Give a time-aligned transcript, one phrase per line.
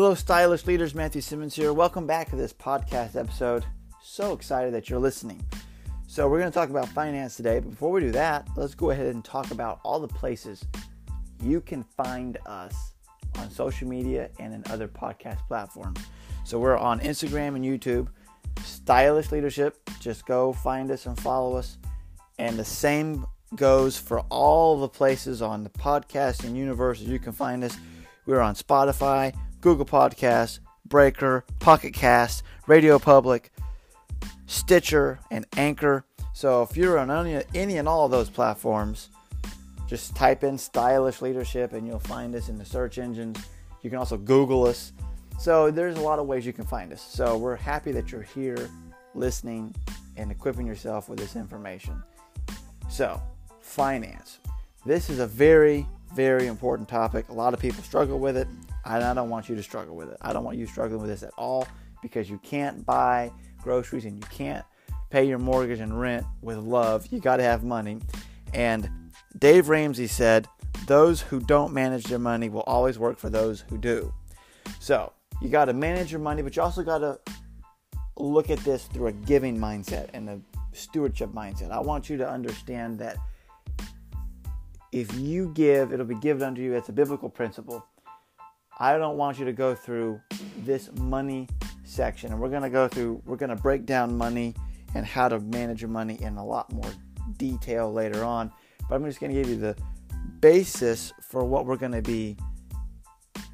[0.00, 0.94] Hello, stylish leaders.
[0.94, 1.72] Matthew Simmons here.
[1.72, 3.64] Welcome back to this podcast episode.
[4.00, 5.44] So excited that you're listening.
[6.06, 7.58] So, we're going to talk about finance today.
[7.58, 10.64] But before we do that, let's go ahead and talk about all the places
[11.42, 12.92] you can find us
[13.40, 15.98] on social media and in other podcast platforms.
[16.44, 18.06] So, we're on Instagram and YouTube,
[18.62, 19.80] Stylish Leadership.
[19.98, 21.76] Just go find us and follow us.
[22.38, 23.26] And the same
[23.56, 27.76] goes for all the places on the podcasting universe you can find us.
[28.26, 33.50] We're on Spotify, Google Podcasts, Breaker, Pocket Cast, Radio Public,
[34.46, 36.04] Stitcher, and Anchor.
[36.32, 39.08] So if you're on any, any and all of those platforms,
[39.88, 43.38] just type in stylish leadership and you'll find us in the search engines.
[43.82, 44.92] You can also Google us.
[45.38, 47.00] So there's a lot of ways you can find us.
[47.00, 48.70] So we're happy that you're here
[49.14, 49.74] listening
[50.16, 52.02] and equipping yourself with this information.
[52.88, 53.20] So,
[53.60, 54.38] finance.
[54.84, 57.28] This is a very, very important topic.
[57.28, 58.48] A lot of people struggle with it.
[58.84, 60.16] And I don't want you to struggle with it.
[60.20, 61.66] I don't want you struggling with this at all
[62.02, 63.30] because you can't buy
[63.62, 64.64] groceries and you can't
[65.10, 67.06] pay your mortgage and rent with love.
[67.10, 67.98] You got to have money.
[68.54, 68.90] And
[69.38, 70.46] Dave Ramsey said,
[70.86, 74.12] Those who don't manage their money will always work for those who do.
[74.80, 77.18] So you got to manage your money, but you also got to
[78.16, 80.40] look at this through a giving mindset and a
[80.72, 81.70] stewardship mindset.
[81.70, 83.16] I want you to understand that
[84.92, 86.74] if you give, it'll be given unto you.
[86.74, 87.84] It's a biblical principle.
[88.80, 90.20] I don't want you to go through
[90.58, 91.48] this money
[91.82, 92.30] section.
[92.32, 94.54] And we're going to go through, we're going to break down money
[94.94, 96.90] and how to manage your money in a lot more
[97.36, 98.52] detail later on.
[98.88, 99.76] But I'm just going to give you the
[100.40, 102.36] basis for what we're going to be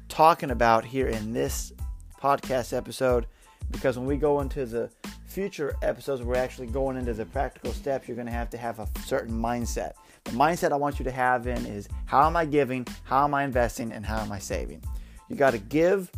[0.09, 1.73] talking about here in this
[2.21, 3.25] podcast episode.
[3.71, 4.91] Because when we go into the
[5.25, 8.79] future episodes, we're actually going into the practical steps, you're going to have to have
[8.79, 9.93] a certain mindset.
[10.23, 13.33] The mindset I want you to have in is how am I giving, how am
[13.33, 14.83] I investing, and how am I saving?
[15.29, 16.11] You got to give.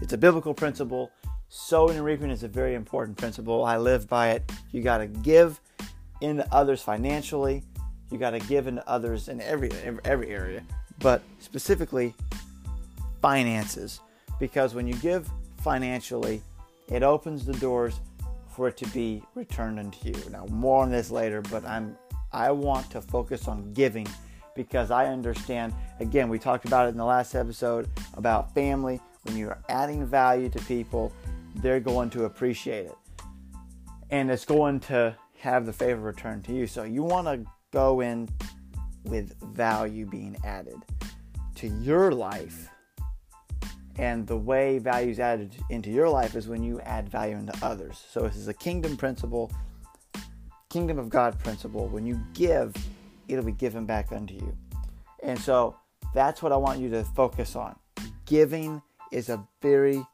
[0.00, 1.10] It's a biblical principle.
[1.48, 3.64] Sowing and reaping is a very important principle.
[3.64, 4.50] I live by it.
[4.72, 5.60] You got to give
[6.20, 7.62] into others financially.
[8.10, 9.70] You got to give into others in every,
[10.04, 10.62] every area,
[10.98, 12.14] but specifically
[13.20, 14.00] finances.
[14.38, 16.42] Because when you give financially,
[16.88, 18.00] it opens the doors
[18.54, 20.30] for it to be returned unto you.
[20.30, 21.96] Now, more on this later, but I'm
[22.32, 24.08] I want to focus on giving
[24.54, 29.00] because I understand, again, we talked about it in the last episode about family.
[29.22, 31.12] When you're adding value to people,
[31.56, 32.96] they're going to appreciate it.
[34.10, 36.66] And it's going to have the favor returned to you.
[36.66, 38.28] So you want to go in
[39.04, 40.76] with value being added
[41.56, 42.68] to your life.
[43.96, 47.54] And the way value is added into your life is when you add value into
[47.64, 48.02] others.
[48.10, 49.52] So this is a kingdom principle,
[50.68, 51.86] kingdom of God principle.
[51.88, 52.74] When you give,
[53.28, 54.56] it'll be given back unto you.
[55.22, 55.76] And so
[56.14, 57.76] that's what I want you to focus on.
[58.26, 60.04] Giving is a very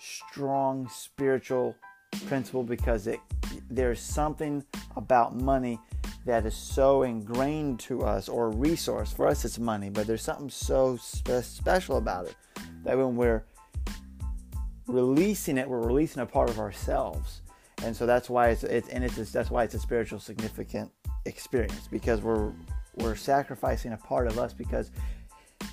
[0.00, 1.74] strong spiritual
[2.26, 3.20] principle because it
[3.70, 4.64] there's something
[4.96, 5.78] about money
[6.24, 10.48] that is so ingrained to us or resource for us it's money but there's something
[10.48, 12.36] so spe- special about it
[12.84, 13.44] that when we're
[14.86, 17.42] releasing it we're releasing a part of ourselves
[17.84, 20.90] and so that's why it's, it's and it's that's why it's a spiritual significant
[21.28, 22.52] experience because we're
[22.96, 24.90] we're sacrificing a part of us because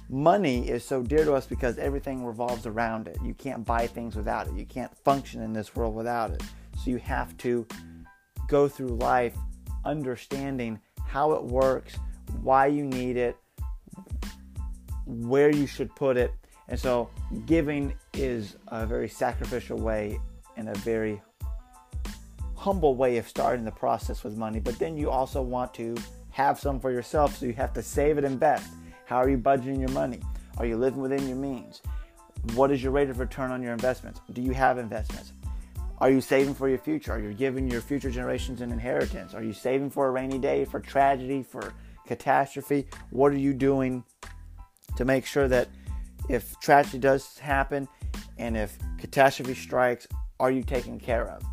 [0.10, 3.18] money is so dear to us because everything revolves around it.
[3.24, 4.54] You can't buy things without it.
[4.54, 6.44] You can't function in this world without it.
[6.78, 7.66] So you have to
[8.48, 9.36] go through life
[9.86, 11.96] understanding how it works,
[12.42, 13.38] why you need it,
[15.06, 16.32] where you should put it.
[16.68, 17.10] And so
[17.46, 20.20] giving is a very sacrificial way
[20.58, 21.22] and a very
[22.66, 24.60] humble way of starting the process with money.
[24.60, 25.96] But then you also want to
[26.32, 28.74] have some for yourself, so you have to save it and invest.
[29.06, 30.20] How are you budgeting your money?
[30.58, 31.84] Are you living within your means?
[32.56, 34.20] What is your rate of return on your investments?
[34.34, 35.34] Do you have investments?
[36.00, 37.14] Are you saving for your future?
[37.14, 39.36] Are you giving your future generations an inheritance?
[39.36, 41.72] Are you saving for a rainy day, for tragedy, for
[42.08, 42.88] catastrophe?
[43.12, 44.04] What are you doing
[44.98, 45.68] to make sure that
[46.30, 47.88] if tragedy does happen
[48.40, 50.08] and if catastrophe strikes,
[50.40, 51.44] are you taken care of?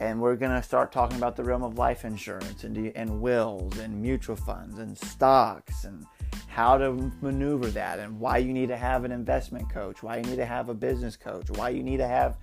[0.00, 3.78] And we're going to start talking about the realm of life insurance and, and wills
[3.78, 6.06] and mutual funds and stocks and
[6.46, 10.22] how to maneuver that and why you need to have an investment coach, why you
[10.22, 12.38] need to have a business coach, why you need to have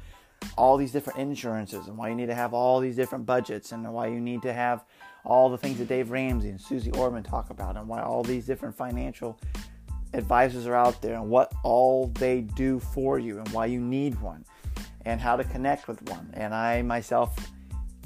[0.56, 3.92] all these different insurances and why you need to have all these different budgets and
[3.92, 4.86] why you need to have
[5.26, 8.46] all the things that Dave Ramsey and Susie Orman talk about and why all these
[8.46, 9.40] different financial
[10.14, 14.20] advisors are out there and what all they do for you and why you need
[14.22, 14.46] one
[15.08, 16.30] and how to connect with one.
[16.34, 17.34] And I myself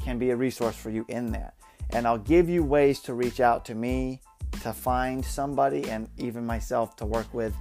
[0.04, 1.56] can be a resource for you in that.
[1.90, 4.22] And I'll give you ways to reach out to me,
[4.62, 7.56] to find somebody, and even myself to work with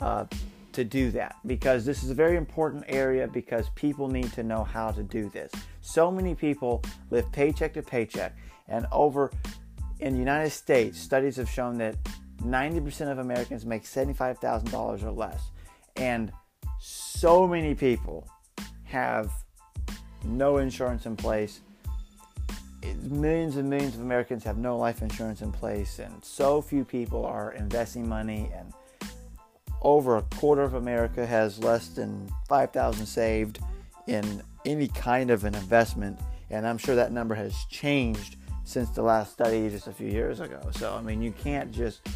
[0.00, 0.24] uh,
[0.72, 4.64] to do that because this is a very important area because people need to know
[4.64, 5.52] how to do this.
[5.82, 8.36] So many people live paycheck to paycheck,
[8.68, 9.30] and over
[10.00, 11.96] in the United States, studies have shown that
[12.42, 15.50] 90% of Americans make $75,000 or less.
[15.96, 16.32] And
[16.78, 18.28] so many people
[18.88, 19.30] have
[20.24, 21.60] no insurance in place.
[23.02, 27.24] Millions and millions of Americans have no life insurance in place, and so few people
[27.24, 28.50] are investing money.
[28.54, 28.72] And
[29.82, 33.60] over a quarter of America has less than 5,000 saved
[34.06, 36.18] in any kind of an investment.
[36.50, 40.40] And I'm sure that number has changed since the last study just a few years
[40.40, 40.60] ago.
[40.72, 42.06] So, I mean, you can't just,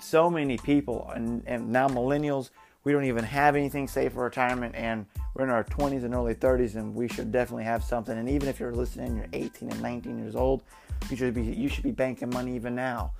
[0.00, 2.50] so many people, and, and now millennials,
[2.84, 6.34] we don't even have anything saved for retirement, and we're in our 20s and early
[6.34, 8.16] 30s, and we should definitely have something.
[8.18, 10.62] And even if you're listening, you're 18 and 19 years old,
[11.08, 13.12] you should be you should be banking money even now.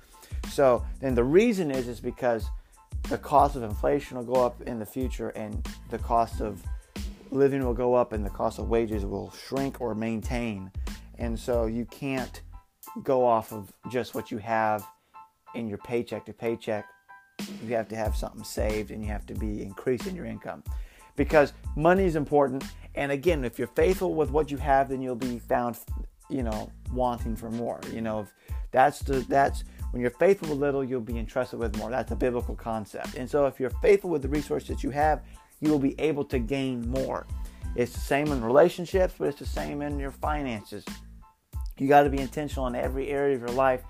[0.49, 2.45] So, then the reason is is because
[3.09, 6.61] the cost of inflation will go up in the future, and the cost of
[7.31, 10.71] living will go up, and the cost of wages will shrink or maintain.
[11.17, 12.41] And so you can't
[13.03, 14.85] go off of just what you have
[15.55, 16.85] in your paycheck to paycheck.
[17.63, 20.63] You have to have something saved and you have to be increasing your income
[21.15, 22.63] because money is important.
[22.95, 25.77] And again, if you're faithful with what you have, then you'll be found,
[26.29, 27.79] you know, wanting for more.
[27.91, 28.27] You know,
[28.71, 31.89] that's the that's when you're faithful with little, you'll be entrusted with more.
[31.89, 33.15] That's a biblical concept.
[33.15, 35.21] And so if you're faithful with the resources that you have,
[35.59, 37.27] you will be able to gain more.
[37.75, 40.85] It's the same in relationships, but it's the same in your finances.
[41.77, 43.83] You got to be intentional in every area of your life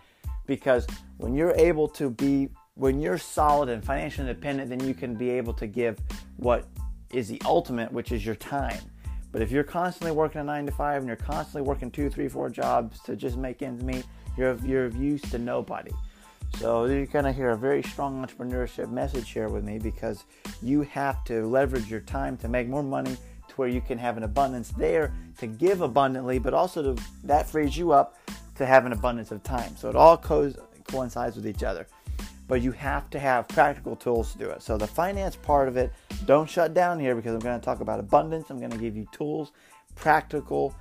[0.45, 0.87] because
[1.17, 5.29] when you're able to be, when you're solid and financially independent, then you can be
[5.29, 5.99] able to give
[6.37, 6.67] what
[7.13, 8.81] is the ultimate, which is your time.
[9.31, 12.27] But if you're constantly working a nine to five and you're constantly working two, three,
[12.27, 14.05] four jobs to just make ends meet,
[14.37, 15.91] you're you're of use to nobody.
[16.59, 20.25] So you're gonna hear a very strong entrepreneurship message here with me because
[20.61, 23.15] you have to leverage your time to make more money
[23.47, 27.49] to where you can have an abundance there to give abundantly, but also to, that
[27.49, 28.17] frees you up
[28.55, 29.75] to have an abundance of time.
[29.75, 30.53] So it all co-
[30.87, 31.87] coincides with each other.
[32.51, 34.61] But you have to have practical tools to do it.
[34.61, 35.93] So the finance part of it,
[36.25, 38.49] don't shut down here because I'm going to talk about abundance.
[38.49, 39.53] I'm going to give you tools,
[39.95, 40.75] practical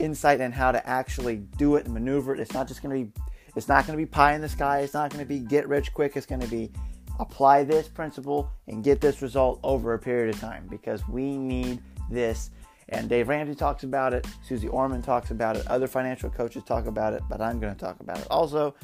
[0.00, 2.40] insight and how to actually do it and maneuver it.
[2.40, 3.22] It's not just going to be
[3.56, 4.80] it's not going to be pie in the sky.
[4.80, 6.14] It's not going to be get rich quick.
[6.14, 6.70] It's going to be
[7.18, 11.80] apply this principle and get this result over a period of time because we need
[12.10, 12.50] this.
[12.90, 16.84] And Dave Ramsey talks about it, Susie Orman talks about it, other financial coaches talk
[16.84, 18.74] about it, but I'm going to talk about it also.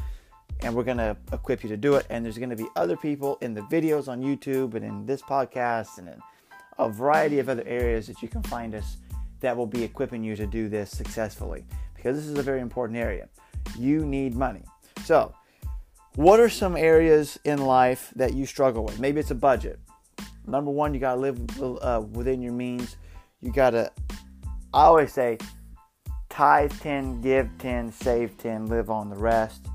[0.61, 2.07] And we're going to equip you to do it.
[2.11, 5.23] And there's going to be other people in the videos on YouTube and in this
[5.23, 6.19] podcast and in
[6.79, 8.97] a variety of other areas that you can find us
[9.41, 11.65] that will be equipping you to do this successfully
[11.95, 13.29] because this is a very important area.
[13.79, 14.63] You need money.
[15.05, 15.35] So,
[16.17, 19.01] what are some areas in life that you struggle with?
[19.01, 19.81] Maybe it's a budget.
[20.47, 22.97] Number one, you got to live uh, within your means
[23.45, 23.93] you gotta
[24.73, 25.39] I always say
[26.31, 29.67] tithe 10, give 10, save 10, live on the rest.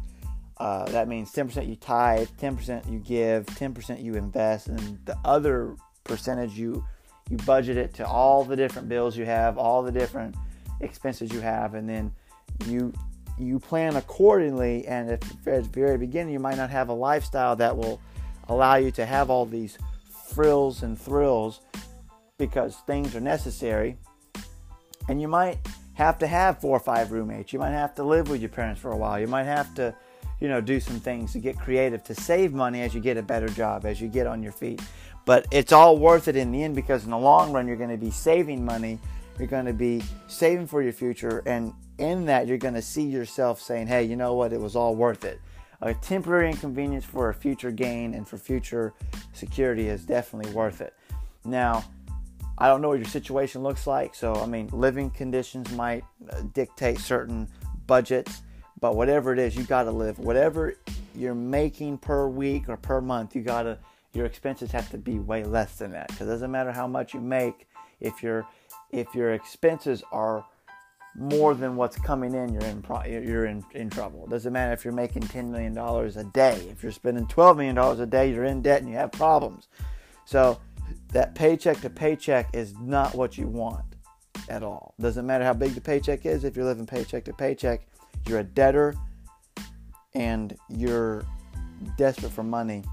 [0.59, 5.75] Uh, that means 10% you tithe, 10% you give, 10% you invest, and the other
[6.03, 6.83] percentage you
[7.29, 10.35] you budget it to all the different bills you have, all the different
[10.81, 12.11] expenses you have, and then
[12.65, 12.91] you
[13.37, 14.85] you plan accordingly.
[14.87, 18.01] And at the very beginning, you might not have a lifestyle that will
[18.47, 19.77] allow you to have all these
[20.33, 21.61] frills and thrills
[22.37, 23.97] because things are necessary.
[25.07, 25.59] And you might
[25.93, 27.53] have to have four or five roommates.
[27.53, 29.19] You might have to live with your parents for a while.
[29.19, 29.93] You might have to,
[30.39, 33.21] you know, do some things to get creative to save money as you get a
[33.21, 34.81] better job, as you get on your feet.
[35.25, 37.89] But it's all worth it in the end because in the long run, you're going
[37.89, 38.99] to be saving money.
[39.37, 41.43] You're going to be saving for your future.
[41.45, 44.53] And in that, you're going to see yourself saying, hey, you know what?
[44.53, 45.39] It was all worth it.
[45.81, 48.93] A temporary inconvenience for a future gain and for future
[49.33, 50.93] security is definitely worth it.
[51.45, 51.85] Now,
[52.57, 54.13] I don't know what your situation looks like.
[54.13, 57.47] So, I mean, living conditions might uh, dictate certain
[57.87, 58.41] budgets,
[58.79, 60.19] but whatever it is, you got to live.
[60.19, 60.75] Whatever
[61.15, 63.77] you're making per week or per month, you got to,
[64.13, 66.07] your expenses have to be way less than that.
[66.07, 67.67] Because it doesn't matter how much you make,
[67.99, 68.45] if your
[68.91, 70.45] if your expenses are
[71.15, 72.83] more than what's coming in, you're in
[73.27, 74.23] you're in, in trouble.
[74.25, 76.67] It doesn't matter if you're making ten million dollars a day.
[76.71, 79.67] If you're spending twelve million dollars a day, you're in debt and you have problems.
[80.25, 80.59] So
[81.11, 83.85] that paycheck to paycheck is not what you want
[84.47, 84.93] at all.
[84.99, 87.85] Doesn't matter how big the paycheck is, if you're living paycheck to paycheck,
[88.27, 88.95] you're a debtor
[90.13, 91.25] and you're
[91.97, 92.83] desperate for money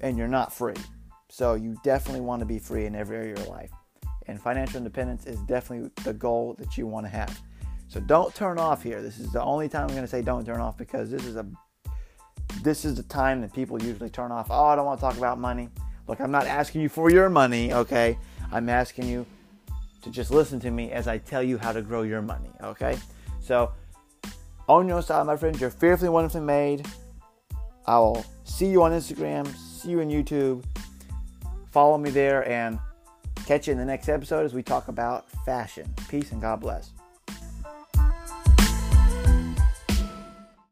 [0.00, 0.74] and you're not free.
[1.28, 3.70] So you definitely want to be free in every area of your life.
[4.26, 7.40] And financial independence is definitely the goal that you want to have.
[7.88, 9.00] So don't turn off here.
[9.02, 11.36] This is the only time I'm going to say don't turn off because this is
[11.36, 11.46] a
[12.62, 14.48] this is the time that people usually turn off.
[14.50, 15.68] Oh, I don't want to talk about money.
[16.08, 18.18] Look, I'm not asking you for your money, okay?
[18.52, 19.26] I'm asking you
[20.02, 22.96] to just listen to me as I tell you how to grow your money, okay?
[23.40, 23.72] So,
[24.68, 25.60] own your style, my friends.
[25.60, 26.86] You're fearfully wonderfully made.
[27.86, 30.64] I will see you on Instagram, see you on YouTube.
[31.70, 32.78] Follow me there and
[33.46, 35.92] catch you in the next episode as we talk about fashion.
[36.08, 36.95] Peace and God bless.